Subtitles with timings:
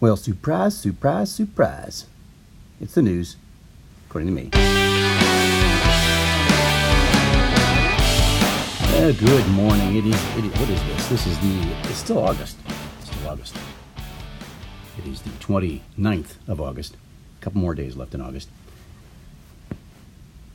[0.00, 2.06] Well, surprise, surprise, surprise.
[2.80, 3.36] It's the news,
[4.08, 4.48] according to me.
[8.94, 9.96] Uh, good morning.
[9.96, 10.58] It is, it is.
[10.58, 11.08] What is this?
[11.10, 11.76] This is the.
[11.90, 12.56] It's still August.
[12.98, 13.54] It's still August.
[14.96, 16.94] It is the 29th of August.
[17.38, 18.48] A couple more days left in August.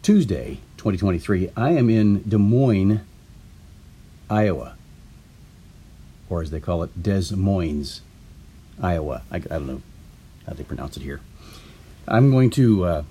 [0.02, 1.52] Tuesday, 2023.
[1.56, 3.02] I am in Des Moines,
[4.28, 4.76] Iowa,
[6.32, 8.02] or as they call it, Des Moines,
[8.82, 9.24] Iowa.
[9.32, 9.82] I, I don't know
[10.48, 11.22] how they pronounce it here.
[12.08, 12.86] I'm going to.
[12.86, 13.04] Uh,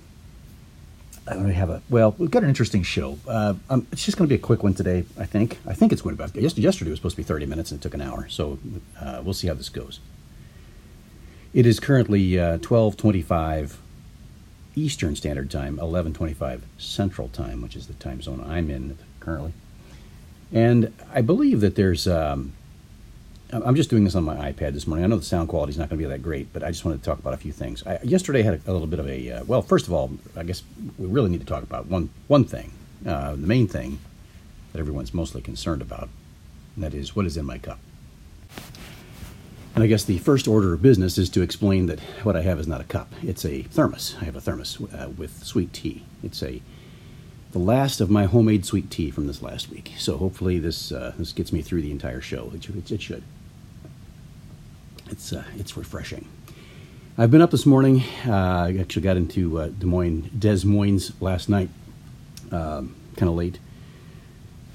[1.27, 2.15] I'm going to have a well.
[2.17, 3.17] We've got an interesting show.
[3.27, 5.05] Uh, um, it's just going to be a quick one today.
[5.19, 5.57] I think.
[5.65, 6.41] I think it's going to be.
[6.41, 8.27] Yesterday was supposed to be 30 minutes and it took an hour.
[8.29, 8.59] So
[8.99, 9.99] uh, we'll see how this goes.
[11.53, 13.75] It is currently 12:25 uh,
[14.75, 19.53] Eastern Standard Time, 11:25 Central Time, which is the time zone I'm in currently.
[20.53, 22.07] And I believe that there's.
[22.07, 22.53] Um,
[23.51, 25.03] I'm just doing this on my iPad this morning.
[25.03, 26.83] I know the sound quality is not going to be that great, but I just
[26.83, 27.85] wanted to talk about a few things.
[27.85, 29.61] I, yesterday I had a, a, little bit of a uh, well.
[29.61, 30.63] First of all, I guess
[30.97, 32.71] we really need to talk about one one thing,
[33.05, 33.99] uh, the main thing
[34.73, 36.09] that everyone's mostly concerned about,
[36.75, 37.79] and that is what is in my cup.
[39.75, 42.59] And I guess the first order of business is to explain that what I have
[42.59, 44.15] is not a cup; it's a thermos.
[44.19, 46.03] I have a thermos uh, with sweet tea.
[46.23, 46.61] It's a
[47.55, 49.93] the last of my homemade sweet tea from this last week.
[49.97, 52.51] So hopefully this uh, this gets me through the entire show.
[52.53, 53.23] It, it, it should.
[55.09, 56.27] It's uh, it's refreshing.
[57.17, 58.03] I've been up this morning.
[58.27, 58.33] Uh,
[58.67, 61.69] I actually got into uh, Des Moines, Des Moines last night,
[62.51, 63.57] um, kind of late,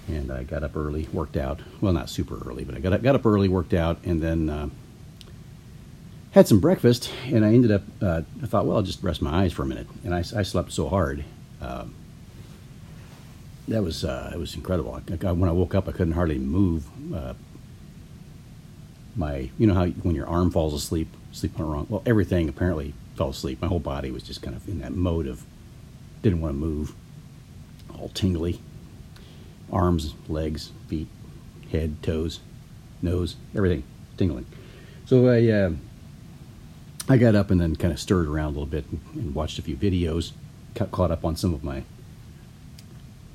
[0.09, 1.61] and I got up early, worked out.
[1.83, 4.48] Well, not super early, but I got up, got up early, worked out, and then
[4.48, 4.70] uh,
[6.31, 7.12] had some breakfast.
[7.27, 7.83] And I ended up.
[8.00, 10.44] Uh, I thought, well, I'll just rest my eyes for a minute, and I, I
[10.44, 11.25] slept so hard.
[11.61, 11.97] Um,
[13.69, 14.94] that was uh, it was incredible.
[14.94, 16.86] I, when I woke up, I couldn't hardly move.
[17.14, 17.34] Uh,
[19.16, 21.86] my, you know how when your arm falls asleep, sleep went wrong.
[21.88, 23.61] Well, everything apparently fell asleep.
[23.61, 25.44] My whole body was just kind of in that mode of
[26.22, 26.94] didn't want to move,
[27.99, 28.60] all tingly.
[29.72, 31.09] Arms, legs, feet,
[31.70, 32.41] head, toes,
[33.03, 33.84] nose, everything
[34.16, 34.47] tingling.
[35.06, 35.72] So I, uh,
[37.09, 39.59] I got up and then kind of stirred around a little bit and, and watched
[39.59, 40.32] a few videos,
[40.75, 41.84] caught up on some of my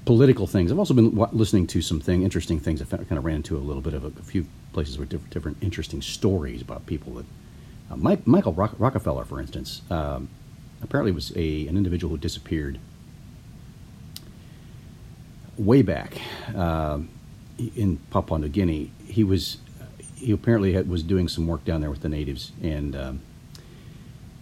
[0.06, 0.72] political things.
[0.72, 2.82] I've also been listening to some thing, interesting things.
[2.82, 5.32] I kind of ran into a little bit of a, a few places with different,
[5.32, 7.26] different, interesting stories about people that.
[7.92, 10.30] Uh, Mike, Michael Rock, Rockefeller, for instance, um,
[10.82, 12.80] apparently was a an individual who disappeared
[15.58, 16.20] way back
[16.56, 17.00] uh,
[17.76, 18.92] in Papua New Guinea.
[19.08, 19.58] He was
[20.16, 23.22] he apparently had, was doing some work down there with the natives, and um,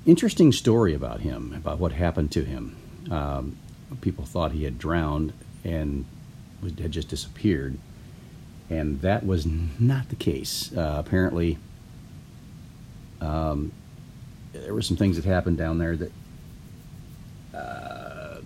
[0.05, 2.77] interesting story about him about what happened to him.
[3.11, 3.57] Um,
[3.99, 6.05] people thought he had drowned and
[6.79, 7.77] had just disappeared.
[8.69, 10.75] And that was not the case.
[10.75, 11.57] Uh, apparently,
[13.21, 13.71] um,
[14.53, 16.11] there were some things that happened down there that
[17.53, 18.37] uh,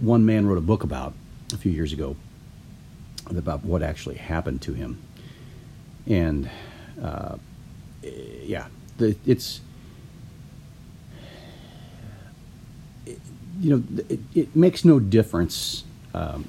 [0.00, 1.14] one man wrote a book about
[1.52, 2.16] a few years ago
[3.26, 5.02] about what actually happened to him.
[6.06, 6.48] And
[7.02, 7.36] uh,
[8.02, 9.60] yeah, the, it's
[13.60, 15.84] you know, it, it, makes no difference
[16.14, 16.46] um,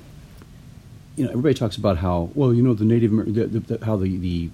[1.15, 4.17] you know, everybody talks about how well, you know, the Native, the, the, how the,
[4.17, 4.49] the,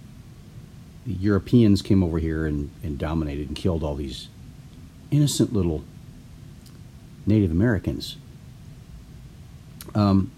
[1.05, 4.29] the Europeans came over here and, and dominated and killed all these
[5.11, 5.83] innocent little
[7.25, 8.17] Native Americans.
[9.93, 10.31] Um,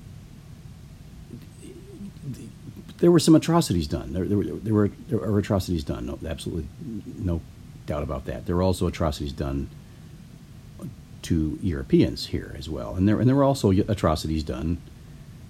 [2.98, 4.14] there were some atrocities done.
[4.14, 6.08] There, there, were, there, were, there were atrocities done.
[6.08, 6.68] No, absolutely,
[7.18, 7.42] no
[7.86, 8.46] doubt about that.
[8.46, 9.70] There were also atrocities done
[11.28, 14.78] to Europeans here as well, and there and there were also atrocities done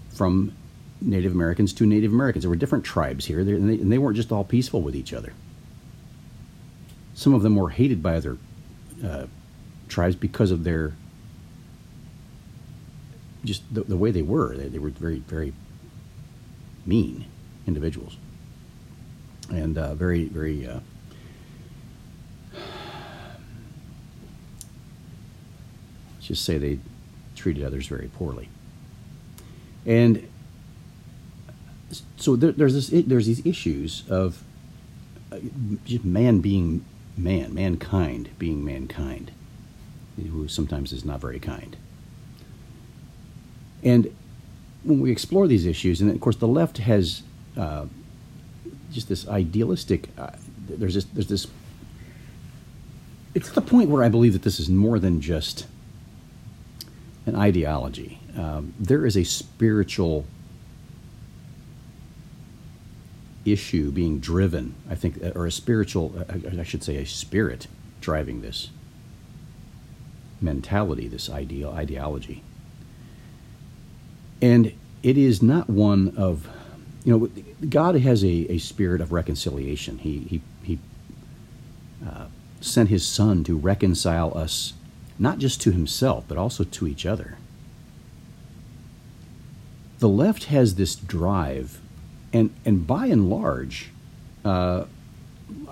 [0.10, 0.52] from
[1.00, 2.44] Native Americans to Native Americans.
[2.44, 5.14] There were different tribes here, and they, and they weren't just all peaceful with each
[5.14, 5.34] other.
[7.14, 8.38] Some of them were hated by other
[9.06, 9.28] uh,
[9.88, 10.94] tribes because of their
[13.46, 14.58] just the, the way they were.
[14.58, 15.54] They, they, were very very
[16.88, 17.26] mean
[17.68, 18.18] individuals,
[19.52, 20.68] and uh, very very.
[20.68, 20.80] Uh,
[26.28, 26.80] just say they
[27.36, 28.50] treated others very poorly.
[29.86, 30.28] And
[32.18, 34.44] so there, there's this, there's these issues of
[35.32, 35.38] uh,
[36.04, 36.84] man being
[37.16, 39.32] man, mankind being mankind,
[40.18, 41.78] who sometimes is not very kind.
[43.84, 44.14] And
[44.84, 47.24] when we explore these issues, and of course the left has
[47.56, 47.86] uh,
[48.92, 50.10] just this idealistic.
[50.18, 50.32] Uh,
[50.68, 51.06] there's this.
[51.06, 51.48] There's this.
[53.34, 55.68] It's the point where I believe that this is more than just
[57.28, 58.20] an ideology.
[58.36, 60.26] Um, there is a spiritual
[63.46, 66.26] issue being driven, I think, or a spiritual,
[66.60, 67.68] I should say, a spirit
[68.02, 68.70] driving this
[70.42, 72.44] mentality, this ideal ideology.
[74.42, 76.48] And it is not one of,
[77.04, 79.98] you know, God has a, a spirit of reconciliation.
[80.00, 80.80] He, he, he
[82.08, 82.28] uh,
[82.62, 84.74] sent his son to reconcile us
[85.20, 87.38] not just to himself, but also to each other.
[90.00, 91.80] The left has this drive,
[92.32, 93.92] and, and by and large,
[94.46, 94.86] uh,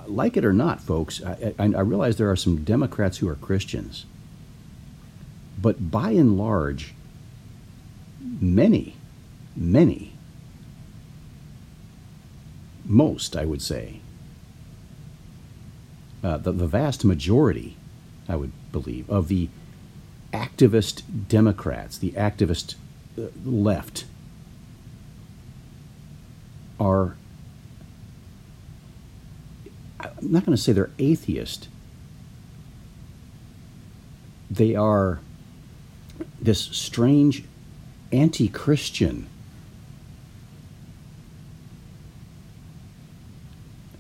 [0.07, 3.35] like it or not, folks, I, I, I realize there are some Democrats who are
[3.35, 4.05] Christians.
[5.61, 6.93] But by and large,
[8.19, 8.95] many,
[9.55, 10.13] many,
[12.83, 13.99] most, I would say,
[16.23, 17.77] uh, the, the vast majority,
[18.27, 19.49] I would believe, of the
[20.33, 22.75] activist Democrats, the activist
[23.17, 24.05] uh, left,
[26.79, 27.15] are,
[29.99, 31.67] I'm not going to say they're atheist,
[34.49, 35.19] they are
[36.41, 37.43] this strange
[38.11, 39.27] anti Christian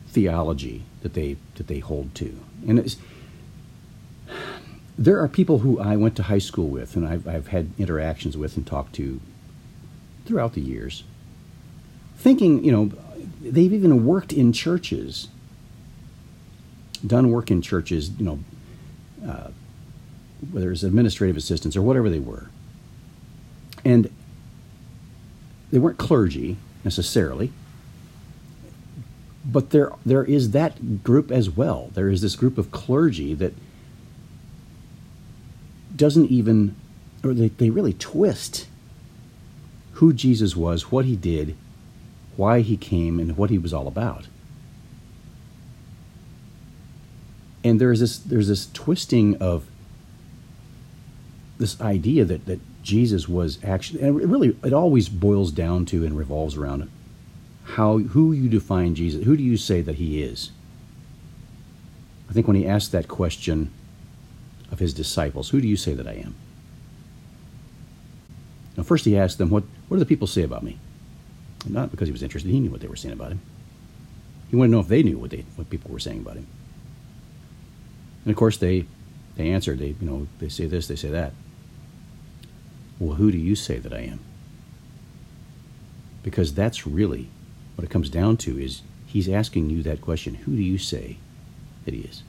[0.07, 2.39] theology that they that they hold to.
[2.67, 2.95] And
[4.97, 8.37] there are people who I went to high school with and I've, I've had interactions
[8.37, 9.19] with and talked to
[10.25, 11.03] throughout the years,
[12.17, 12.91] thinking, you know,
[13.41, 15.27] they've even worked in churches,
[17.05, 18.39] done work in churches, you know,
[19.27, 19.49] uh,
[20.51, 22.49] whether it's administrative assistants or whatever they were.
[23.83, 24.09] And
[25.71, 27.51] they weren't clergy necessarily,
[29.43, 31.91] but there there is that group as well.
[31.93, 33.53] There is this group of clergy that
[35.95, 36.75] doesn't even
[37.23, 38.67] or they, they really twist
[39.93, 41.55] who Jesus was, what he did,
[42.35, 44.27] why he came, and what he was all about.
[47.63, 49.65] And there's this there's this twisting of
[51.57, 56.05] this idea that, that Jesus was actually, and it really, it always boils down to
[56.05, 56.89] and revolves around
[57.63, 59.23] how, who you define Jesus.
[59.23, 60.51] Who do you say that he is?
[62.29, 63.71] I think when he asked that question
[64.71, 66.35] of his disciples, who do you say that I am?
[68.77, 70.77] Now, first he asked them, what, what do the people say about me?
[71.67, 73.41] Not because he was interested, he knew what they were saying about him.
[74.49, 76.47] He wanted to know if they knew what, they, what people were saying about him.
[78.23, 78.85] And of course, they,
[79.35, 81.33] they answered, they, you know, they say this, they say that.
[82.99, 84.19] Well, who do you say that I am?
[86.23, 87.29] Because that's really
[87.75, 90.35] what it comes down to is he's asking you that question.
[90.35, 91.17] Who do you say
[91.85, 92.23] that he is?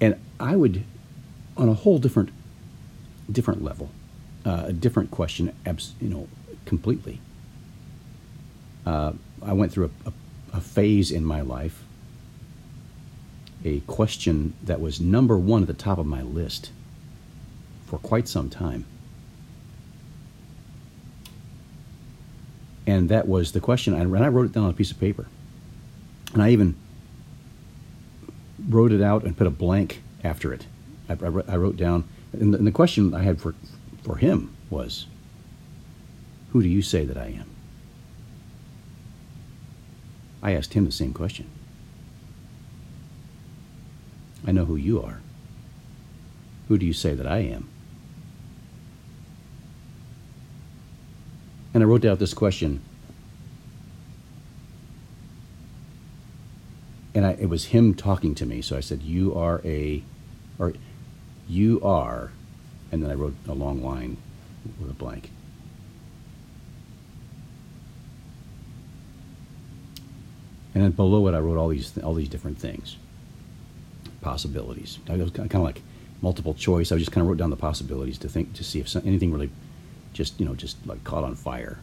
[0.00, 0.84] And I would,
[1.56, 2.30] on a whole different,
[3.30, 3.90] different level,
[4.44, 5.54] uh, a different question,
[6.00, 6.28] you know,
[6.64, 7.20] completely.
[8.86, 10.12] Uh, I went through a, a,
[10.58, 11.84] a phase in my life
[13.64, 16.70] a question that was number one at the top of my list
[17.86, 18.86] for quite some time.
[22.86, 25.26] And that was the question, and I wrote it down on a piece of paper.
[26.32, 26.74] And I even
[28.68, 30.66] wrote it out and put a blank after it.
[31.08, 33.54] I, I wrote down, and the, and the question I had for,
[34.02, 35.06] for him was,
[36.52, 37.50] Who do you say that I am?
[40.42, 41.50] I asked him the same question.
[44.46, 45.20] I know who you are.
[46.68, 47.68] Who do you say that I am?
[51.74, 52.80] And I wrote down this question.
[57.14, 58.62] And I, it was him talking to me.
[58.62, 60.02] So I said, You are a,
[60.58, 60.74] or
[61.48, 62.30] you are,
[62.92, 64.16] and then I wrote a long line
[64.80, 65.30] with a blank.
[70.74, 72.96] And then below it, I wrote all these all these different things
[74.20, 74.98] possibilities.
[75.08, 75.82] I was kind of like
[76.22, 76.92] multiple choice.
[76.92, 79.32] I just kind of wrote down the possibilities to think to see if some, anything
[79.32, 79.50] really
[80.12, 81.78] just you know just like caught on fire.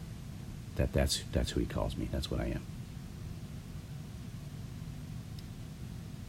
[0.76, 2.08] That that's that's who he calls me.
[2.10, 2.62] That's what I am.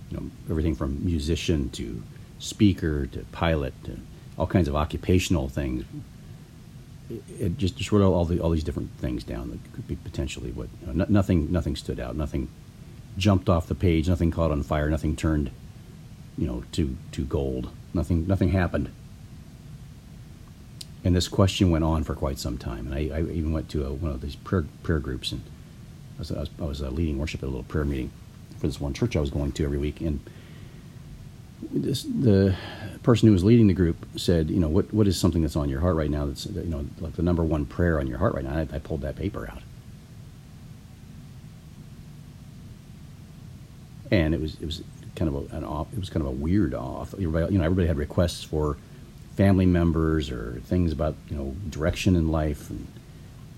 [0.09, 2.01] You know everything from musician to
[2.39, 3.97] speaker to pilot to
[4.37, 5.85] all kinds of occupational things.
[7.39, 10.51] It, just just wrote all the all these different things down that could be potentially
[10.51, 12.15] what you know, nothing nothing stood out.
[12.15, 12.49] Nothing
[13.17, 14.07] jumped off the page.
[14.07, 14.89] Nothing caught on fire.
[14.89, 15.51] Nothing turned
[16.39, 17.69] you know, to, to gold.
[17.93, 18.89] Nothing, nothing happened.
[21.03, 22.91] And this question went on for quite some time.
[22.91, 25.41] And I, I even went to a, one of these prayer, prayer groups, and
[26.17, 28.11] I was, I was, I was uh, leading worship at a little prayer meeting
[28.59, 30.01] for this one church I was going to every week.
[30.01, 30.19] And
[31.71, 32.55] this, the
[33.03, 35.69] person who was leading the group said, you know, what, what is something that's on
[35.69, 38.35] your heart right now that's, you know, like the number one prayer on your heart
[38.35, 38.57] right now?
[38.57, 39.61] I, I pulled that paper out.
[44.11, 44.81] And it was, it was
[45.15, 47.13] kind of a, an off, it was kind of a weird off.
[47.13, 48.77] Everybody, you know, everybody had requests for
[49.35, 52.87] family members or things about, you know, direction in life and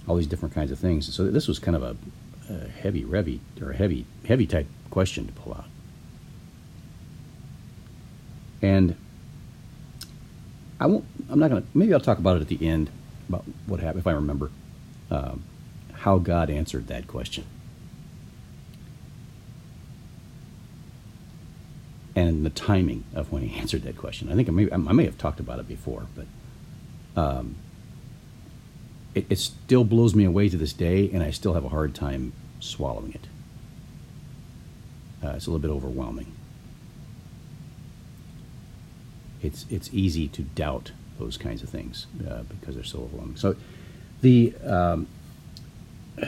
[0.08, 1.14] all these different kinds of things.
[1.14, 1.96] So this was kind of a,
[2.54, 5.66] a heavy, revy, or a heavy, heavy type question to pull out.
[8.62, 8.96] And
[10.80, 11.06] I won't.
[11.30, 11.64] I'm not gonna.
[11.74, 12.92] Maybe I'll talk about it at the end
[13.28, 14.52] about what happened if I remember
[15.10, 15.44] um,
[15.94, 17.46] how God answered that question.
[22.16, 24.32] And the timing of when he answered that question.
[24.32, 26.26] I think I may, I may have talked about it before, but
[27.20, 27.56] um,
[29.14, 31.94] it, it still blows me away to this day, and I still have a hard
[31.94, 33.28] time swallowing it.
[35.24, 36.34] Uh, it's a little bit overwhelming
[39.44, 43.38] it's it's easy to doubt those kinds of things uh, because they're so overwhelming.
[43.38, 43.56] So
[44.22, 45.08] the um,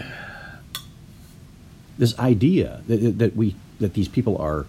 [1.97, 4.65] this idea that, that we that these people are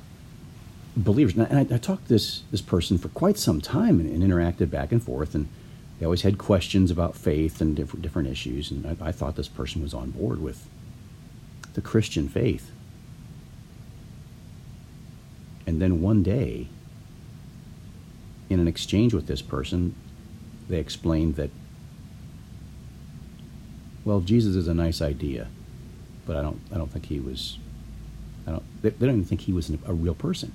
[0.97, 4.23] believers, and I, I talked to this this person for quite some time and, and,
[4.23, 5.49] interacted back and forth, and
[5.99, 9.49] they always had questions about faith and different different issues, and I, I thought this
[9.49, 10.69] person was on board with
[11.75, 12.71] the Christian faith.
[15.67, 16.69] And then one day,
[18.51, 19.95] in an exchange with this person,
[20.69, 21.51] they explained that,
[24.05, 25.49] well, Jesus is a nice idea,
[26.27, 27.59] but I don't, I don't think he was,
[28.47, 30.53] I don't, they, they don't even think he was a real person.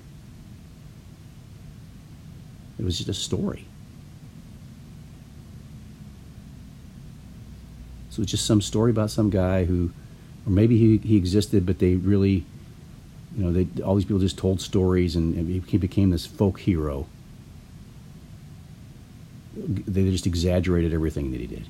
[2.77, 3.65] It was just a story.
[8.09, 9.91] So it's just some story about some guy who,
[10.45, 12.45] or maybe he, he existed, but they really,
[13.37, 17.07] you know, they, all these people just told stories and, he became this folk hero
[19.67, 21.65] they just exaggerated everything that he did.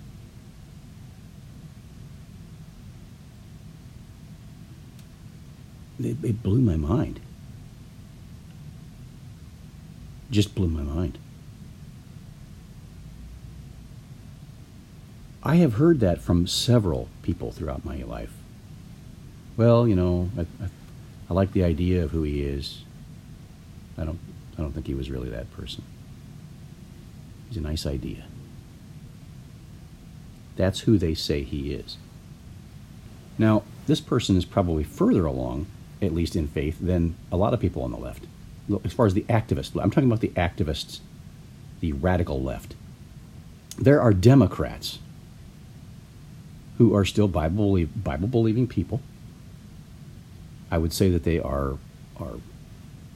[5.99, 7.19] It, it blew my mind.
[10.31, 11.17] Just blew my mind.
[15.41, 18.33] I have heard that from several people throughout my life.
[19.57, 20.69] Well, you know, I, I,
[21.29, 22.83] I like the idea of who he is.
[23.97, 24.19] I don't,
[24.57, 25.83] I don't think he was really that person.
[27.47, 28.25] He's a nice idea.
[30.55, 31.97] That's who they say he is.
[33.37, 35.67] Now, this person is probably further along,
[36.01, 38.25] at least in faith, than a lot of people on the left.
[38.83, 40.99] As far as the activists, I'm talking about the activists,
[41.79, 42.75] the radical left.
[43.77, 44.99] There are Democrats
[46.77, 49.01] who are still Bible Bible believing people.
[50.71, 51.77] I would say that they are
[52.19, 52.37] are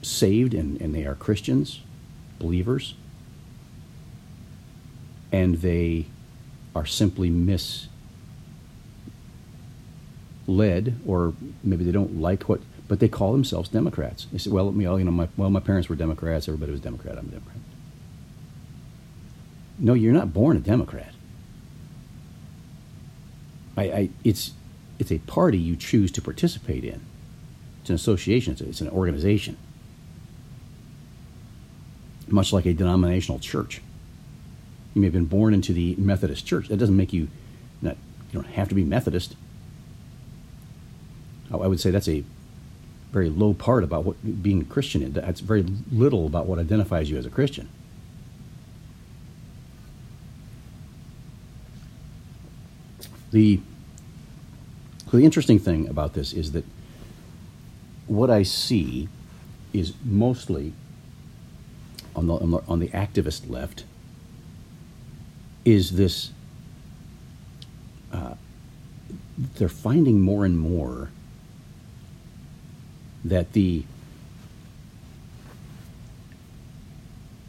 [0.02, 1.82] saved and, and they are Christians,
[2.40, 2.96] believers
[5.34, 6.06] and they
[6.76, 7.90] are simply misled,
[11.06, 11.34] or
[11.64, 14.28] maybe they don't like what, but they call themselves Democrats.
[14.32, 16.48] They say, "Well, you know, my well, my parents were Democrats.
[16.48, 17.18] Everybody was Democrat.
[17.18, 17.58] I'm a Democrat."
[19.80, 21.14] No, you're not born a Democrat.
[23.76, 24.52] I, I it's
[25.00, 27.02] it's a party you choose to participate in.
[27.84, 28.56] It's an association.
[28.62, 29.58] It's, an organization,
[32.30, 33.82] much like a denominational church.
[34.96, 36.70] You may have been born into the Methodist Church.
[36.70, 37.28] That doesn't make you
[37.82, 37.98] not.
[38.32, 39.36] You don't have to be Methodist.
[41.52, 42.24] I would say that's a
[43.12, 45.12] very low part about what being a Christian is.
[45.12, 47.68] That's very little about what identifies you as a Christian.
[53.32, 53.60] The
[55.12, 56.64] the interesting thing about this is that
[58.08, 59.10] what I see
[59.72, 60.74] is mostly
[62.16, 63.86] on the, on the, on the activist left
[65.66, 66.32] is this
[68.12, 68.36] uh,
[69.38, 71.10] they're finding more and more
[73.24, 73.84] that the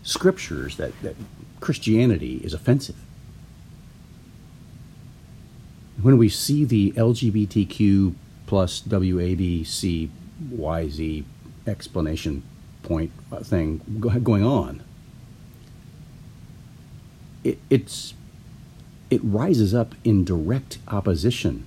[0.03, 1.17] scriptures that, that
[1.61, 2.97] Christianity is offensive.
[6.01, 8.15] When we see the LGBTQ
[8.47, 10.11] plus WABC
[10.43, 11.25] YZ
[11.67, 12.43] explanation
[12.83, 13.13] point
[13.43, 13.81] thing
[14.23, 14.83] going on,
[17.43, 18.15] it, it's
[19.11, 21.67] it rises up in direct opposition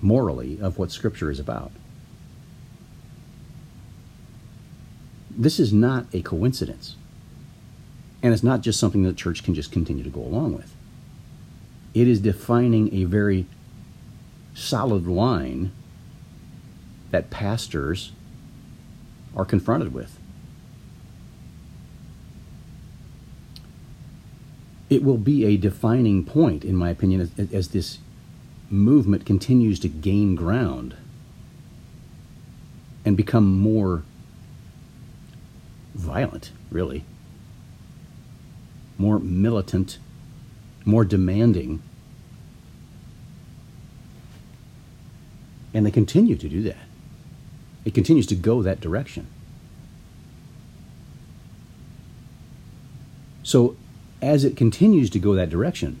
[0.00, 1.72] morally of what Scripture is about.
[5.30, 6.96] This is not a coincidence.
[8.22, 10.74] And it's not just something the church can just continue to go along with.
[11.92, 13.46] It is defining a very
[14.54, 15.72] solid line
[17.14, 18.10] that pastors
[19.36, 20.18] are confronted with.
[24.90, 27.98] It will be a defining point, in my opinion, as, as this
[28.68, 30.96] movement continues to gain ground
[33.04, 34.02] and become more
[35.94, 37.04] violent, really,
[38.98, 39.98] more militant,
[40.84, 41.80] more demanding.
[45.72, 46.83] And they continue to do that.
[47.84, 49.26] It continues to go that direction.
[53.42, 53.76] So,
[54.22, 56.00] as it continues to go that direction,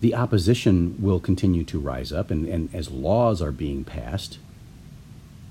[0.00, 4.38] the opposition will continue to rise up, and, and as laws are being passed,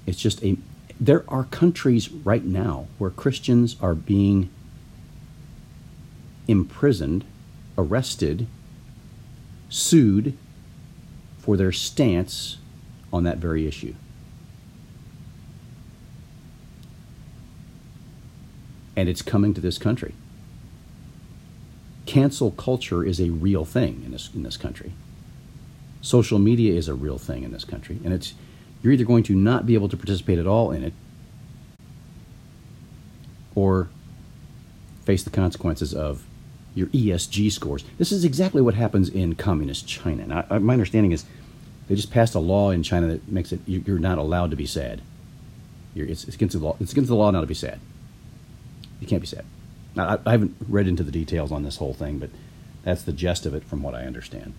[0.05, 0.57] it's just a.
[0.99, 4.49] There are countries right now where Christians are being
[6.47, 7.23] imprisoned,
[7.77, 8.45] arrested,
[9.69, 10.37] sued
[11.39, 12.57] for their stance
[13.11, 13.95] on that very issue.
[18.95, 20.13] And it's coming to this country.
[22.05, 24.91] Cancel culture is a real thing in this, in this country.
[26.01, 27.99] Social media is a real thing in this country.
[28.03, 28.33] And it's,
[28.81, 30.93] you're either going to not be able to participate at all in it
[33.55, 33.89] or
[35.03, 36.25] face the consequences of
[36.73, 37.83] your ESG scores.
[37.97, 40.25] This is exactly what happens in communist China.
[40.25, 41.25] Now, my understanding is
[41.91, 44.65] they just passed a law in China that makes it you're not allowed to be
[44.65, 45.01] sad.
[45.93, 46.77] It's, it's, against the law.
[46.79, 47.81] It's against the law not to be sad.
[49.01, 49.43] You can't be sad.
[49.93, 52.29] Now, I, I haven't read into the details on this whole thing, but
[52.85, 54.53] that's the gist of it from what I understand.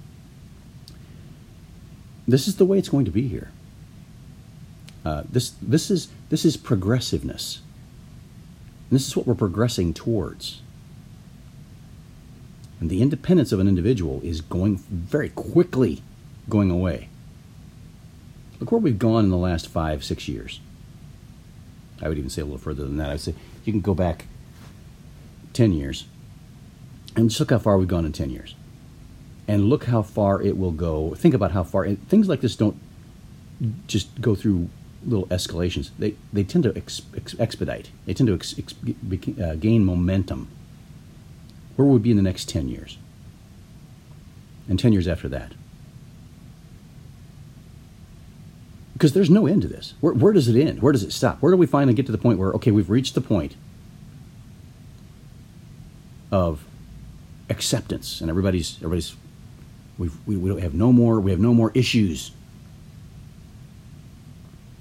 [2.28, 3.50] This is the way it's going to be here.
[5.02, 7.62] Uh, this this is this is progressiveness.
[8.90, 10.60] And this is what we're progressing towards.
[12.78, 16.02] And the independence of an individual is going very quickly
[16.50, 17.08] going away.
[18.62, 20.60] Look where we've gone in the last five, six years.
[22.00, 23.08] I would even say a little further than that.
[23.08, 24.26] I would say you can go back
[25.52, 26.04] 10 years
[27.16, 28.54] and just look how far we've gone in 10 years.
[29.48, 31.12] And look how far it will go.
[31.16, 31.92] Think about how far.
[31.92, 32.78] things like this don't
[33.88, 34.68] just go through
[35.04, 35.90] little escalations.
[35.98, 38.54] They, they tend to ex, ex, expedite, they tend to ex,
[39.40, 40.46] uh, gain momentum
[41.74, 42.96] where will we be in the next 10 years?
[44.68, 45.54] And 10 years after that?
[49.02, 49.94] Because there's no end to this.
[50.00, 50.80] Where, where does it end?
[50.80, 51.42] Where does it stop?
[51.42, 53.56] Where do we finally get to the point where, okay, we've reached the point
[56.30, 56.64] of
[57.50, 59.16] acceptance and everybody's, everybody's,
[59.98, 62.30] we've, we, we don't have no more, we have no more issues.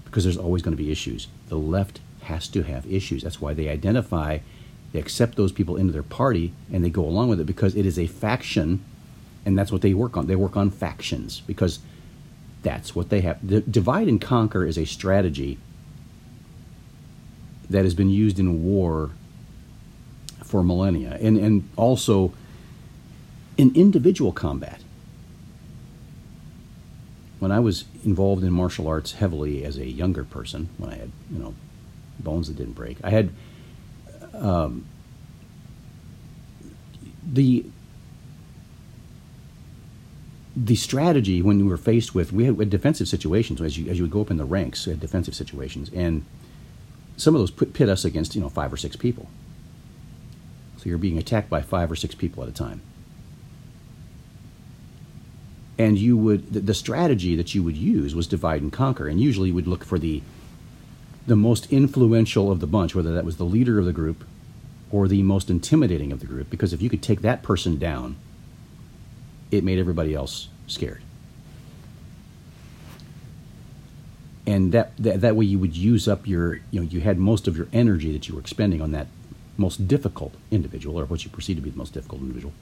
[0.05, 1.27] Because there's always going to be issues.
[1.49, 3.23] The left has to have issues.
[3.23, 4.37] That's why they identify
[4.93, 7.87] they accept those people into their party and they go along with it because it
[7.87, 8.85] is a faction,
[9.47, 10.27] and that's what they work on.
[10.27, 11.79] They work on factions because
[12.63, 13.45] that's what they have.
[13.45, 15.57] The divide and conquer is a strategy
[17.69, 19.11] that has been used in war
[20.43, 22.33] for millennia and, and also
[23.57, 24.81] in individual combat.
[27.39, 31.11] When I was involved in martial arts heavily as a younger person, when I had,
[31.31, 31.55] you know,
[32.19, 33.31] bones that didn't break, I had
[34.33, 34.85] um,
[37.25, 37.65] the
[40.65, 43.89] the strategy when we were faced with we had, we had, defensive situations as you
[43.89, 46.25] as you would go up in the ranks, we had defensive situations, and
[47.17, 49.27] some of those put, pit us against you know five or six people.
[50.77, 52.81] So you're being attacked by five or six people at a time,
[55.79, 59.19] and you would the, the strategy that you would use was divide and conquer, and
[59.19, 60.21] usually you would look for the
[61.25, 64.23] the most influential of the bunch, whether that was the leader of the group
[64.91, 68.17] or the most intimidating of the group, because if you could take that person down,
[69.51, 71.01] it made everybody else scared.
[74.47, 77.47] And that, that, that way you would use up your, you know, you had most
[77.47, 79.07] of your energy that you were expending on that
[79.57, 82.53] most difficult individual, or what you perceive to be the most difficult individual.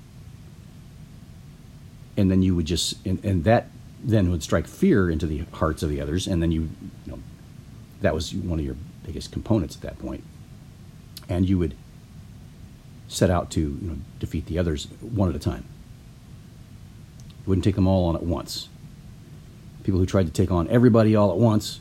[2.17, 3.67] And then you would just, and, and that
[4.03, 6.69] then would strike fear into the hearts of the others, and then you,
[7.05, 7.19] you know,
[8.01, 8.75] that was one of your
[9.05, 10.23] biggest components at that point.
[11.29, 11.75] And you would
[13.07, 15.65] set out to you know, defeat the others one at a time.
[17.49, 18.69] Wouldn't take them all on at once.
[19.81, 21.79] People who tried to take on everybody all at once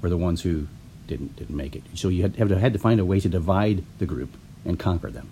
[0.00, 0.68] were the ones who
[1.08, 1.82] didn't didn't make it.
[1.94, 5.28] So you had, had to find a way to divide the group and conquer them.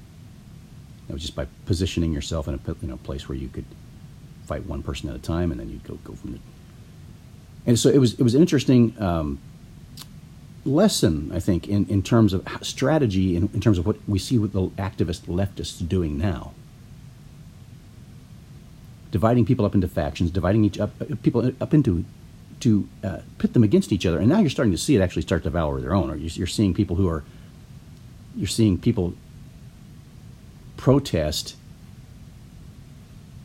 [1.08, 3.64] It was just by positioning yourself in a you know, place where you could
[4.44, 6.40] fight one person at a time, and then you'd go go from it.
[7.64, 9.00] And so it was it was an interesting.
[9.00, 9.38] Um,
[10.64, 14.36] lesson, I think, in, in terms of strategy, in, in terms of what we see
[14.36, 16.54] with the activist leftists doing now.
[19.16, 20.90] Dividing people up into factions, dividing each up,
[21.22, 22.04] people up into
[22.60, 25.22] to uh, pit them against each other, and now you're starting to see it actually
[25.22, 26.10] start to devour their own.
[26.10, 27.24] Or you're seeing people who are,
[28.36, 29.14] you're seeing people
[30.76, 31.56] protest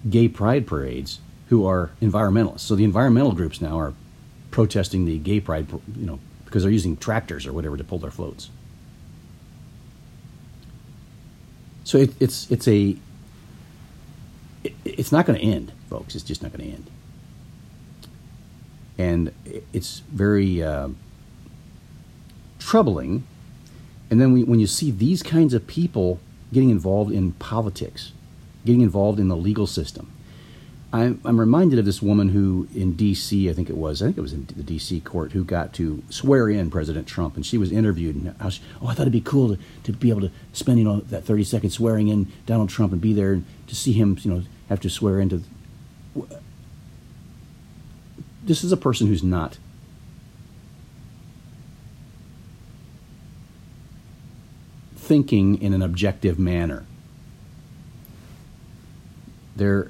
[0.10, 2.68] gay pride parades who are environmentalists.
[2.68, 3.94] So the environmental groups now are
[4.50, 8.12] protesting the gay pride, you know, because they're using tractors or whatever to pull their
[8.12, 8.50] floats.
[11.86, 12.98] So it, it's it's a
[15.02, 16.14] it's not going to end, folks.
[16.14, 16.92] It's just not going to end,
[19.00, 19.34] and
[19.74, 20.90] it's very uh,
[22.60, 23.26] troubling.
[24.12, 26.20] And then we, when you see these kinds of people
[26.54, 28.12] getting involved in politics,
[28.64, 30.12] getting involved in the legal system,
[30.94, 33.50] I'm, I'm reminded of this woman who in D.C.
[33.50, 35.00] I think it was I think it was in the D.C.
[35.02, 38.16] court who got to swear in President Trump, and she was interviewed.
[38.16, 40.84] And she, oh, I thought it'd be cool to, to be able to spend you
[40.84, 44.18] know that 30 seconds swearing in Donald Trump and be there and to see him
[44.22, 45.44] you know have to swear into.
[48.44, 49.58] This is a person who's not
[54.98, 56.86] thinking in an objective manner.
[59.56, 59.90] They're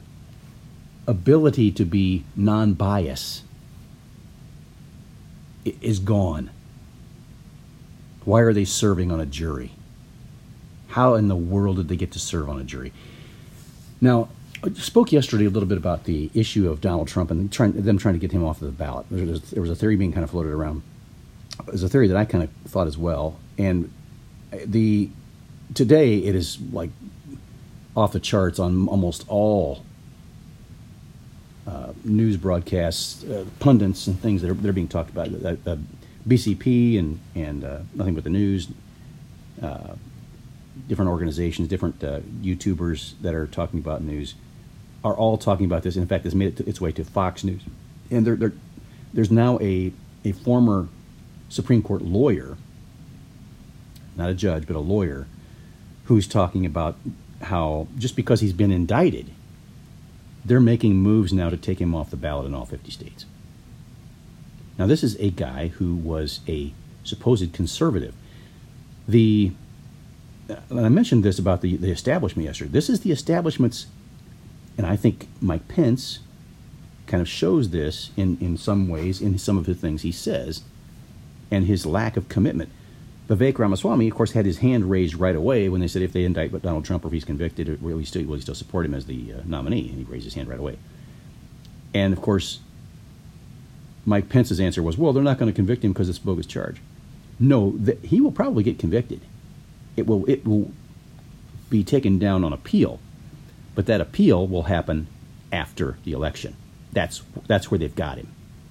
[1.08, 3.44] ability to be non bias
[5.66, 6.50] is gone.
[8.26, 9.72] Why are they serving on a jury?
[10.90, 12.94] How in the world did they get to serve on a jury?
[14.00, 14.30] Now,
[14.64, 17.98] I spoke yesterday a little bit about the issue of Donald Trump and trying, them
[17.98, 19.06] trying to get him off of the ballot.
[19.10, 20.84] There was, there was a theory being kind of floated around.
[21.68, 23.40] It was a theory that I kind of thought as well.
[23.58, 23.92] And
[24.66, 25.10] the
[25.74, 26.90] today it is like
[27.96, 29.84] off the charts on almost all
[31.68, 35.28] uh, news broadcasts, uh, pundits, and things that are, that are being talked about.
[35.28, 35.78] Uh, uh
[36.28, 38.68] BCP and and uh, nothing but the news,
[39.62, 39.96] uh,
[40.88, 44.36] different organizations, different YouTubers that are talking about news,
[45.04, 45.96] are all talking about this.
[45.96, 47.62] In fact, this made it to, its way to Fox News,
[48.12, 48.54] and there, there,
[49.14, 49.92] there's now a
[50.24, 50.90] a former
[51.50, 52.58] Supreme Court lawyer,
[54.16, 55.26] not a judge, but a lawyer,
[56.06, 56.98] who's talking about
[57.42, 59.32] how just because he's been indicted
[60.44, 63.26] they're making moves now to take him off the ballot in all 50 states.
[64.78, 66.74] Now, this is a guy who was a
[67.04, 68.16] supposed conservative.
[69.08, 69.52] The
[70.70, 72.72] and I mentioned this about the, the establishment yesterday.
[72.72, 73.88] This is the establishment's,
[74.78, 76.20] and I think Mike Pence
[77.08, 80.64] kind of shows this in, in some ways in some of the things he says
[81.50, 82.70] and his lack of commitment.
[83.32, 86.26] Vivek Ramaswamy, of course, had his hand raised right away when they said if they
[86.26, 88.94] indict Donald Trump or if he's convicted, will he still, will he still support him
[88.94, 89.88] as the uh, nominee?
[89.88, 90.78] And he raised his hand right away.
[91.94, 92.60] And of course,
[94.06, 96.46] Mike Pence's answer was, well, they're not going to convict him because it's a bogus
[96.46, 96.82] charge.
[97.40, 99.22] No, he will probably get convicted.
[99.96, 100.72] It will, it will
[101.70, 103.00] be taken down on appeal,
[103.76, 105.08] but that appeal will happen
[105.54, 106.58] after the election.
[106.92, 108.28] That's, that's where they've got him.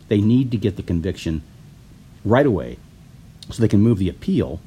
[0.08, 1.42] They need to get the conviction
[2.24, 2.76] right away
[3.48, 4.60] so they can move the appeal,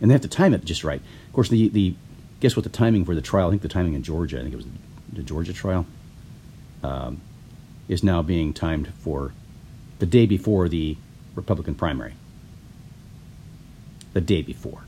[0.00, 1.00] and they have to time it just right.
[1.26, 1.94] Of course, the the
[2.40, 3.46] guess what the timing for the trial?
[3.46, 4.66] I think the timing in Georgia, I think it was
[5.12, 5.86] the Georgia trial,
[6.82, 7.20] um,
[7.88, 9.32] is now being timed for
[9.98, 10.96] the day before the
[11.34, 12.14] Republican primary.
[14.12, 14.84] The day before.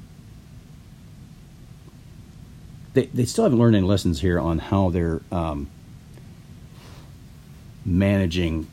[2.94, 5.68] They, they still haven't learned any lessons here on how they're um,
[7.84, 8.68] managing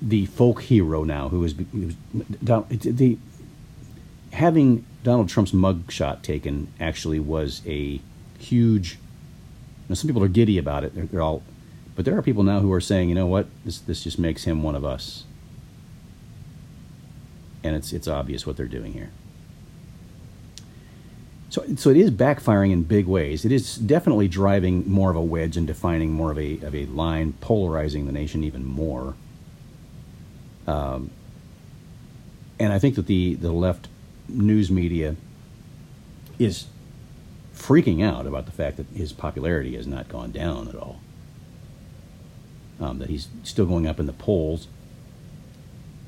[0.00, 1.96] the folk hero now, who is, who is
[2.80, 3.18] the
[4.32, 8.00] having Donald Trump's mugshot taken actually was a
[8.38, 8.98] huge.
[9.88, 10.94] Now, some people are giddy about it.
[10.94, 11.42] They're, they're, all,
[11.96, 14.44] but there are people now who are saying, you know what, this this just makes
[14.44, 15.24] him one of us,
[17.64, 19.10] and it's it's obvious what they're doing here.
[21.50, 23.46] So, so it is backfiring in big ways.
[23.46, 26.84] It is definitely driving more of a wedge and defining more of a of a
[26.86, 29.14] line, polarizing the nation even more.
[30.66, 31.10] Um,
[32.60, 33.88] and I think that the the left
[34.28, 35.16] news media
[36.38, 36.66] is
[37.54, 41.00] freaking out about the fact that his popularity has not gone down at all.
[42.80, 44.68] Um, that he's still going up in the polls.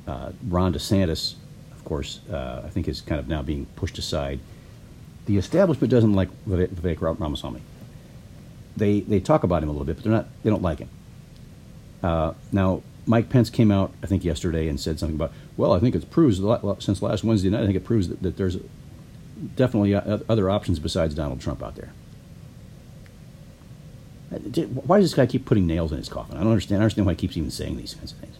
[0.06, 1.34] Uh, Ron DeSantis,
[1.72, 4.38] of course, uh, I think is kind of now being pushed aside.
[5.26, 7.60] The establishment doesn't like Vivek Ramaswamy.
[8.76, 10.28] They they talk about him a little bit, but they're not.
[10.42, 10.88] They don't like him.
[12.02, 15.80] Uh, now, Mike Pence came out, I think, yesterday and said something about, well, I
[15.80, 16.40] think it proves
[16.84, 18.58] since last Wednesday night, I think it proves that, that there's
[19.56, 21.92] definitely other options besides Donald Trump out there.
[24.32, 26.36] Uh, why does this guy keep putting nails in his coffin?
[26.36, 26.82] I don't understand.
[26.82, 28.36] I understand why he keeps even saying these kinds of things.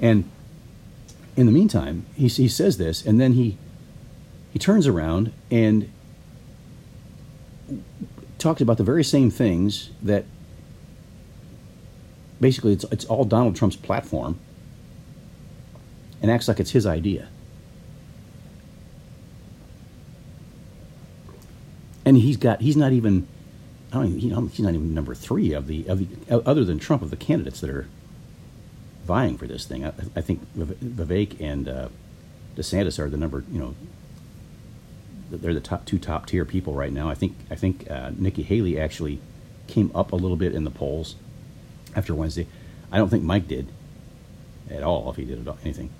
[0.00, 0.28] And
[1.36, 3.56] in the meantime, he, he says this, and then he
[4.52, 5.90] he turns around and
[8.38, 10.24] talks about the very same things that
[12.40, 14.38] basically it's, it's all Donald Trump's platform
[16.22, 17.28] and acts like it's his idea.
[22.10, 23.26] and he's got he's not even
[23.92, 27.02] I don't even, he's not even number three of the of the other than Trump
[27.02, 27.86] of the candidates that are
[29.04, 29.84] vying for this thing.
[29.84, 31.88] I, I think Vivek and uh,
[32.56, 33.74] DeSantis are the number you know
[35.30, 37.08] they're the top two top tier people right now.
[37.08, 39.20] I think I think uh, Nikki Haley actually
[39.68, 41.14] came up a little bit in the polls
[41.94, 42.46] after Wednesday.
[42.92, 43.68] I don't think Mike did
[44.70, 45.90] at all if he did anything.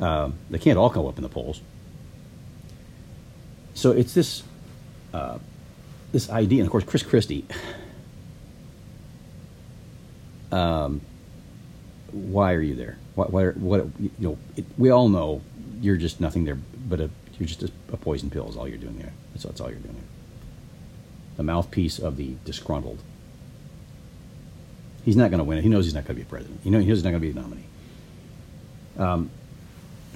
[0.00, 1.60] Um, they can't all come up in the polls.
[3.74, 4.42] So it's this
[5.12, 5.38] uh,
[6.12, 7.46] this idea, and of course, Chris Christie.
[10.52, 11.00] Um,
[12.12, 12.96] why are you there?
[13.16, 14.38] What, what, what you know?
[14.56, 15.42] It, we all know
[15.80, 16.54] you're just nothing there,
[16.88, 19.12] but a, you're just a, a, poison pill is all you're doing there.
[19.32, 20.04] That's, that's all you're doing there.
[21.36, 23.00] The mouthpiece of the disgruntled.
[25.04, 25.62] He's not going to win it.
[25.62, 26.60] He knows he's not going to be president.
[26.62, 27.64] He knows he's not going to be the nominee.
[28.96, 29.30] Um,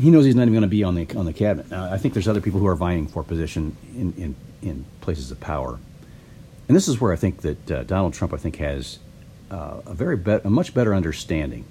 [0.00, 1.70] he knows he's not even going to be on the on the cabinet.
[1.70, 5.30] Now, I think there's other people who are vying for position in, in, in places
[5.30, 5.78] of power,
[6.68, 9.00] and this is where I think that uh, Donald Trump, I think, has
[9.50, 11.64] uh, a very be- a much better understanding.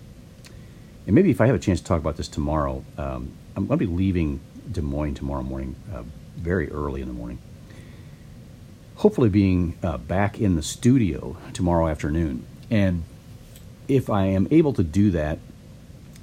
[1.05, 3.79] And maybe if I have a chance to talk about this tomorrow, um, I'm going
[3.79, 6.03] to be leaving Des Moines tomorrow morning, uh,
[6.35, 7.39] very early in the morning.
[8.97, 13.03] Hopefully, being uh, back in the studio tomorrow afternoon, and
[13.87, 15.39] if I am able to do that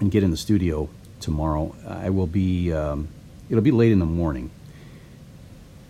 [0.00, 0.88] and get in the studio
[1.24, 1.74] tomorrow.
[1.88, 3.08] I will be, um,
[3.48, 4.50] it'll be late in the morning.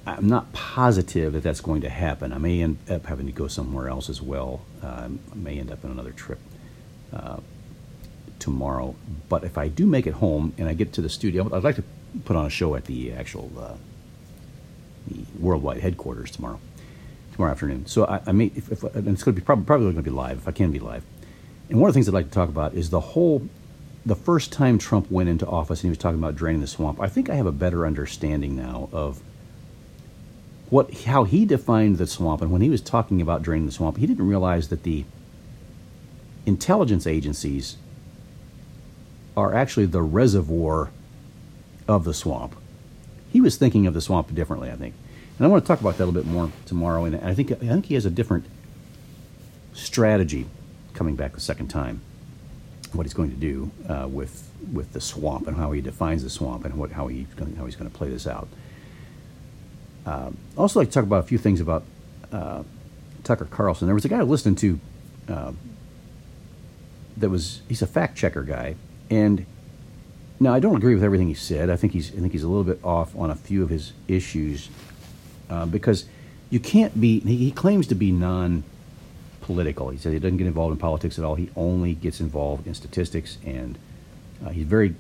[0.06, 2.32] I'm not positive that that's going to happen.
[2.32, 4.62] I may end up having to go somewhere else as well.
[4.82, 6.38] Uh, I may end up on another trip
[7.12, 7.38] uh,
[8.38, 8.94] tomorrow.
[9.28, 11.76] But if I do make it home and I get to the studio, I'd like
[11.76, 11.84] to
[12.24, 13.74] put on a show at the actual uh,
[15.08, 16.60] the worldwide headquarters tomorrow,
[17.34, 17.86] tomorrow afternoon.
[17.86, 20.10] So I, I if, if, and it's going to be probably, probably going to be
[20.10, 21.04] live if I can be live.
[21.68, 23.48] And one of the things I'd like to talk about is the whole
[24.06, 27.00] the first time Trump went into office and he was talking about draining the swamp,
[27.00, 29.22] I think I have a better understanding now of
[30.70, 32.42] what how he defined the swamp.
[32.42, 35.04] And when he was talking about draining the swamp, he didn't realize that the
[36.46, 37.76] intelligence agencies
[39.36, 40.90] are actually the reservoir
[41.88, 42.54] of the swamp.
[43.30, 44.94] He was thinking of the swamp differently, I think.
[45.38, 47.04] And I want to talk about that a little bit more tomorrow.
[47.04, 48.46] And I think I think he has a different
[49.72, 50.46] strategy
[50.92, 52.00] coming back the second time
[52.94, 56.30] what he's going to do uh, with with the swamp and how he defines the
[56.30, 58.48] swamp and what how he's going, how he's going to play this out.
[60.06, 61.82] Uh, also, like to talk about a few things about
[62.32, 62.62] uh,
[63.22, 63.86] Tucker Carlson.
[63.86, 64.78] There was a guy I listened to
[65.28, 65.52] uh,
[67.16, 68.76] that was he's a fact checker guy,
[69.10, 69.44] and
[70.38, 71.70] now I don't agree with everything he said.
[71.70, 73.92] I think he's I think he's a little bit off on a few of his
[74.08, 74.68] issues
[75.50, 76.07] uh, because
[76.50, 77.20] you can't be.
[77.20, 78.64] He, claims to be non
[79.40, 79.90] political.
[79.90, 81.35] He says he doesn't get involved in politics at all.
[81.35, 83.78] He only gets involved in statistics, and
[84.44, 84.94] uh, he's very,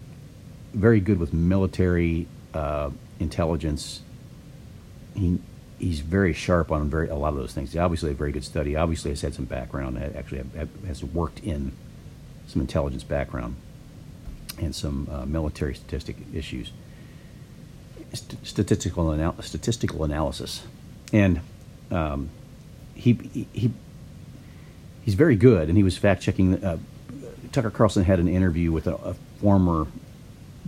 [0.72, 4.02] very good with military uh, intelligence.
[5.14, 5.38] He
[5.78, 7.72] he's very sharp on very a lot of those things.
[7.72, 8.76] He obviously a very good study.
[8.76, 9.98] Obviously has had some background.
[10.16, 10.44] Actually,
[10.86, 11.72] has worked in
[12.46, 13.56] some intelligence background
[14.60, 16.72] and some uh, military statistic issues,
[18.14, 20.62] St- statistical anal- statistical analysis,
[21.12, 21.40] and
[21.90, 22.30] um,
[22.94, 23.12] he
[23.52, 23.70] he
[25.04, 26.64] he's very good, and he was fact checking.
[26.64, 26.78] Uh,
[27.52, 29.86] Tucker Carlson had an interview with a, a, former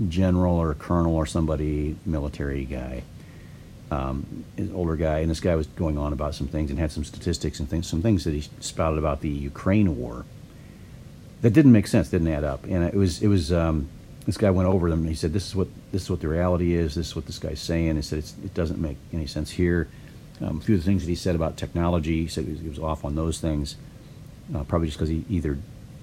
[0.08, 3.02] general or a colonel or somebody, military guy,
[3.90, 6.92] um, an older guy, and this guy was going on about some things and had
[6.92, 10.24] some statistics and things, some things that he spouted about the Ukraine war
[11.42, 13.52] that didn't make sense, didn't add up, and it was it was.
[13.52, 13.88] Um,
[14.26, 16.28] this guy went over them and he said, "This is what this is what the
[16.28, 16.94] reality is.
[16.94, 19.88] This is what this guy's saying." He said, "It doesn't make any sense here."
[20.40, 22.78] Um, a few of the things that he said about technology, he said he was
[22.78, 23.76] off on those things
[24.54, 25.58] uh, probably just because he either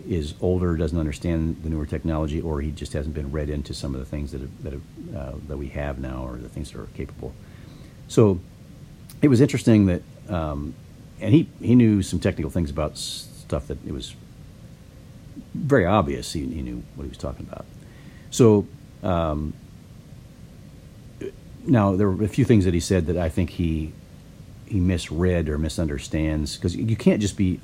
[0.08, 3.94] is older, doesn't understand the newer technology, or he just hasn't been read into some
[3.94, 4.82] of the things that have, that have,
[5.16, 7.34] uh, that we have now, or the things that are capable.
[8.08, 8.40] So
[9.22, 10.74] it was interesting that, um,
[11.22, 14.16] and he he knew some technical things about stuff that it was
[15.54, 16.34] very obvious.
[16.34, 17.66] He, he knew what he was talking about.
[18.34, 18.68] So
[19.04, 19.54] um,
[21.68, 23.94] now there were a few things that he said that I think he
[24.66, 27.60] he misread or misunderstands because you can't just be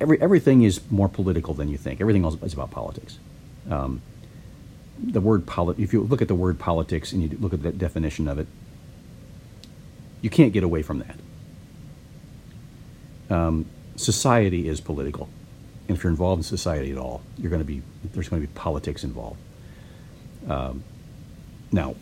[0.00, 2.00] every, everything is more political than you think.
[2.00, 3.18] Everything else is about politics.
[3.68, 4.00] Um,
[5.02, 7.72] the word polit- if you look at the word politics and you look at the
[7.72, 8.46] definition of it,
[10.20, 11.16] you can't get away from that.
[13.36, 15.28] Um, society is political.
[15.88, 17.82] And if you're involved in society at all, you're going to be
[18.12, 19.40] there's going to be politics involved.
[20.48, 20.82] Um,
[21.70, 21.94] now,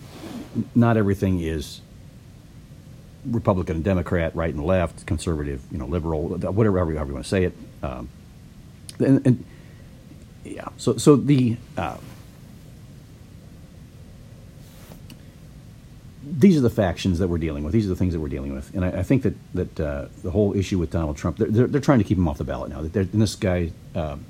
[0.74, 1.80] not everything is
[3.26, 7.28] Republican and Democrat, right and left, conservative, you know, liberal, whatever, however you want to
[7.28, 7.56] say it.
[7.82, 8.08] Um,
[8.98, 9.44] and, and,
[10.44, 11.96] yeah, so so the uh,
[16.24, 17.72] these are the factions that we're dealing with.
[17.72, 20.06] These are the things that we're dealing with, and I, I think that that uh,
[20.22, 22.44] the whole issue with Donald Trump, they're, they're, they're trying to keep him off the
[22.44, 22.82] ballot now.
[22.82, 24.24] They're, and this guy, um,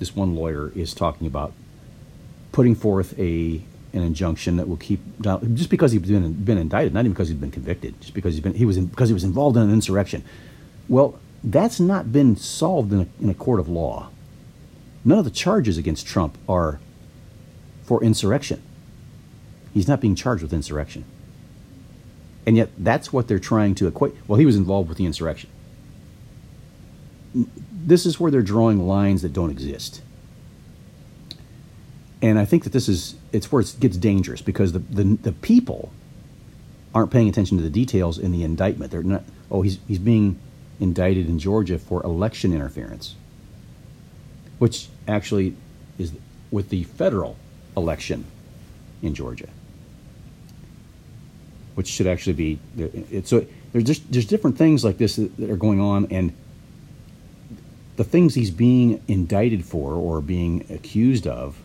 [0.00, 1.52] this one lawyer, is talking about
[2.52, 6.94] putting forth a an injunction that will keep Donald, just because he's been been indicted,
[6.94, 9.14] not even because he's been convicted, just because he's been he was in, because he
[9.14, 10.24] was involved in an insurrection.
[10.88, 14.10] Well, that's not been solved in a, in a court of law.
[15.04, 16.80] None of the charges against Trump are
[17.82, 18.62] for insurrection.
[19.72, 21.04] He's not being charged with insurrection.
[22.46, 24.14] And yet, that's what they're trying to equate.
[24.26, 25.50] Well, he was involved with the insurrection.
[27.34, 30.02] This is where they're drawing lines that don't exist.
[32.22, 35.32] And I think that this is it's where it gets dangerous because the, the, the
[35.32, 35.92] people
[36.94, 38.90] aren't paying attention to the details in the indictment.
[38.90, 40.38] They're not, oh, he's, he's being
[40.80, 43.14] indicted in Georgia for election interference,
[44.58, 45.56] which actually
[45.98, 46.12] is
[46.50, 47.36] with the federal
[47.76, 48.26] election
[49.02, 49.48] in Georgia
[51.74, 55.56] which should actually be it's so there's just there's different things like this that are
[55.56, 56.32] going on and
[57.96, 61.59] the things he's being indicted for or being accused of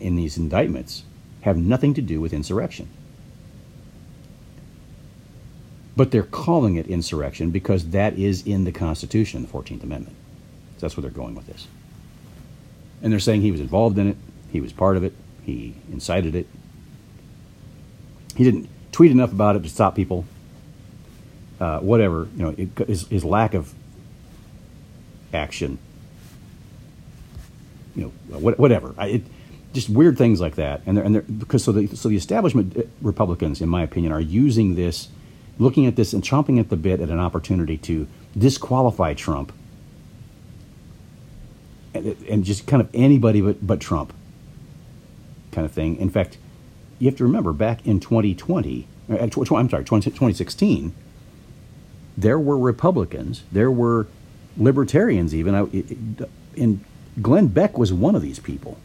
[0.00, 1.04] in these indictments
[1.42, 2.88] have nothing to do with insurrection
[5.96, 10.16] but they're calling it insurrection because that is in the constitution the 14th amendment
[10.76, 11.66] so that's where they're going with this
[13.02, 14.16] and they're saying he was involved in it
[14.52, 16.46] he was part of it he incited it
[18.36, 20.24] he didn't tweet enough about it to stop people.
[21.60, 23.72] Uh, whatever, you know, it, his, his lack of
[25.34, 25.78] action.
[27.94, 28.94] You know, whatever.
[28.96, 29.22] I, it,
[29.72, 32.76] just weird things like that, and they're, and they're, because so the so the establishment
[32.76, 35.08] uh, Republicans, in my opinion, are using this,
[35.58, 39.52] looking at this and chomping at the bit at an opportunity to disqualify Trump,
[41.94, 44.12] and, and just kind of anybody but but Trump,
[45.52, 45.96] kind of thing.
[45.96, 46.38] In fact,
[46.98, 50.94] you have to remember back in 2020, uh, I'm sorry, 2016,
[52.18, 54.08] there were Republicans, there were
[54.56, 55.54] libertarians even,
[56.56, 56.84] and
[57.22, 58.76] Glenn Beck was one of these people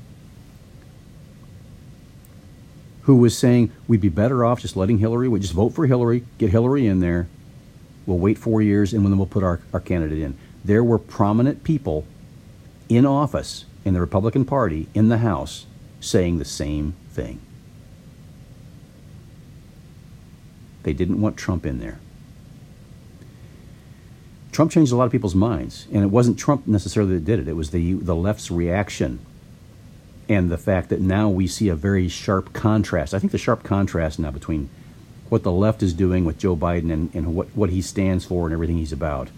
[3.06, 6.26] who was saying we'd be better off just letting Hillary, we just vote for Hillary,
[6.38, 7.28] get Hillary in there,
[8.06, 10.38] we'll wait four years, and then we'll put our, our candidate in.
[10.64, 12.06] There were prominent people
[12.90, 15.68] in office in the Republican Party in the House
[16.00, 17.40] saying the same thing.
[20.84, 22.00] They didn't want Trump in there.
[24.52, 27.48] Trump changed a lot of people's minds, and it wasn't Trump necessarily that did it.
[27.48, 29.20] It was the the left's reaction,
[30.28, 33.14] and the fact that now we see a very sharp contrast.
[33.14, 34.70] I think the sharp contrast now between
[35.30, 38.46] what the left is doing with Joe Biden and, and what, what he stands for
[38.46, 39.30] and everything he's about.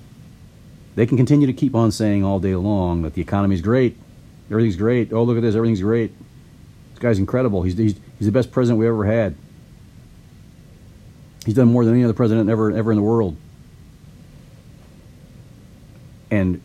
[0.95, 3.97] They can continue to keep on saying all day long that the economy is great,
[4.49, 5.13] everything's great.
[5.13, 6.11] Oh, look at this, everything's great.
[6.91, 7.61] This guy's incredible.
[7.61, 9.35] He's, he's, he's the best president we ever had.
[11.45, 13.37] He's done more than any other president ever ever in the world.
[16.29, 16.61] And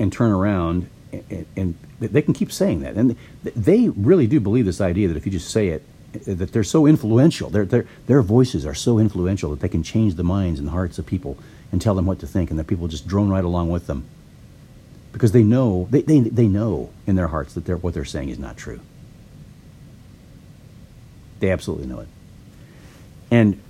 [0.00, 4.66] and turn around and, and they can keep saying that, and they really do believe
[4.66, 5.82] this idea that if you just say it,
[6.24, 7.50] that they're so influential.
[7.50, 10.72] Their their their voices are so influential that they can change the minds and the
[10.72, 11.38] hearts of people
[11.70, 14.04] and tell them what to think, and that people just drone right along with them
[15.12, 18.28] because they know they, they, they know in their hearts that they're, what they're saying
[18.28, 18.80] is not true.
[21.40, 22.08] They absolutely know it.
[23.30, 23.60] And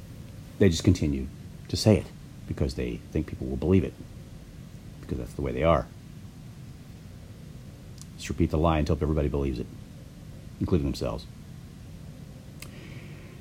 [0.59, 1.27] they just continue
[1.69, 2.07] to say it
[2.47, 3.95] because they think people will believe it
[5.01, 5.87] because that's the way they are.
[8.19, 9.67] Just repeat the lie until everybody believes it,
[10.61, 11.25] including themselves.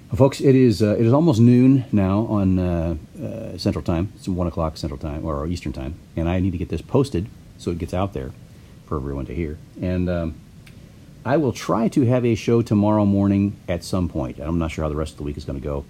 [0.10, 4.13] Well, folks, it is uh, it is almost noon now on uh, uh, Central Time.
[4.16, 7.28] It's one o'clock Central Time or Eastern Time, and I need to get this posted
[7.58, 8.32] so it gets out there
[8.86, 9.58] for everyone to hear.
[9.82, 10.36] And um,
[11.26, 14.40] I will try to have a show tomorrow morning at some point.
[14.40, 15.86] I'm not sure how the rest of the week is going to go.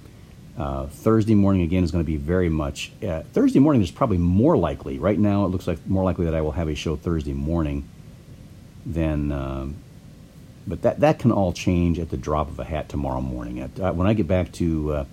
[0.58, 2.92] Uh, Thursday morning again is going to be very much.
[3.08, 4.98] Uh, Thursday morning is probably more likely.
[4.98, 7.88] Right now, it looks like more likely that I will have a show Thursday morning
[8.88, 9.32] than.
[9.32, 9.76] Um,
[10.66, 13.60] but that that can all change at the drop of a hat tomorrow morning.
[13.60, 15.06] At, uh, when I get back to uh,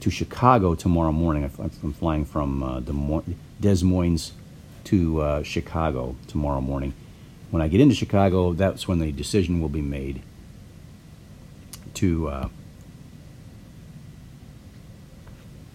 [0.00, 4.32] to Chicago tomorrow morning, I'm flying from uh, Des Moines
[4.84, 6.94] to uh, Chicago tomorrow morning.
[7.50, 10.22] When I get into Chicago, that's when the decision will be made
[11.94, 12.50] to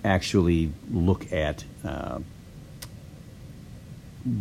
[0.08, 2.20] actually look at uh,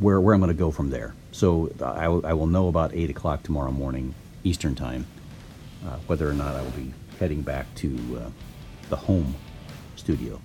[0.00, 1.14] where where I'm going to go from there.
[1.36, 5.06] So uh, I, w- I will know about 8 o'clock tomorrow morning, Eastern Time,
[5.86, 8.30] uh, whether or not I will be heading back to uh,
[8.88, 9.34] the home
[9.96, 10.40] studio.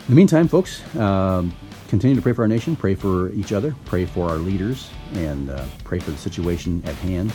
[0.00, 1.50] In the meantime, folks, um,
[1.88, 5.48] continue to pray for our nation, pray for each other, pray for our leaders, and
[5.48, 7.32] uh, pray for the situation at hand.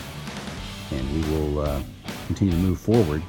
[0.91, 1.81] And we will uh,
[2.27, 3.23] continue to move forward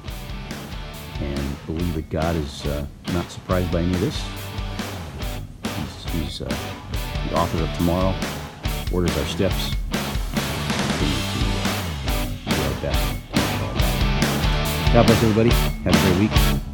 [1.21, 4.23] and believe that God is uh, not surprised by any of this.
[5.75, 8.15] He's, he's the author of tomorrow
[8.93, 9.71] orders our steps.
[12.47, 15.51] Uh, God bless everybody.
[15.51, 16.72] Have a great week.